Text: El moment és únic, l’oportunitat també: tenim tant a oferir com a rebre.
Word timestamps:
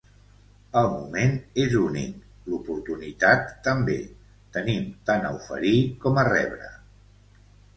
El 0.79 0.87
moment 0.93 1.35
és 1.63 1.75
únic, 1.79 2.15
l’oportunitat 2.53 3.53
també: 3.69 3.99
tenim 4.57 4.89
tant 5.11 5.29
a 5.31 5.35
oferir 5.41 5.75
com 6.07 6.19
a 6.23 6.25
rebre. 6.33 6.73